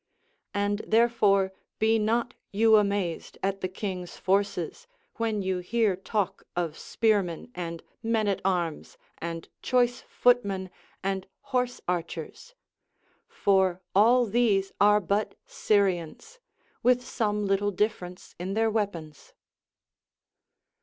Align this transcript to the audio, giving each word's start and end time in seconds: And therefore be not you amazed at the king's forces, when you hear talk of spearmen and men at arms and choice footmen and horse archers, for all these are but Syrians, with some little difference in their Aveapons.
And 0.55 0.79
therefore 0.87 1.53
be 1.77 1.99
not 1.99 2.33
you 2.51 2.77
amazed 2.77 3.37
at 3.43 3.61
the 3.61 3.67
king's 3.67 4.17
forces, 4.17 4.87
when 5.17 5.43
you 5.43 5.59
hear 5.59 5.95
talk 5.95 6.43
of 6.55 6.75
spearmen 6.75 7.51
and 7.53 7.83
men 8.01 8.27
at 8.27 8.41
arms 8.43 8.97
and 9.19 9.47
choice 9.61 10.01
footmen 10.09 10.71
and 11.03 11.27
horse 11.53 11.81
archers, 11.87 12.55
for 13.27 13.79
all 13.93 14.25
these 14.25 14.71
are 14.81 14.99
but 14.99 15.35
Syrians, 15.45 16.39
with 16.81 17.05
some 17.05 17.45
little 17.45 17.69
difference 17.69 18.33
in 18.39 18.55
their 18.55 18.71
Aveapons. 18.71 19.33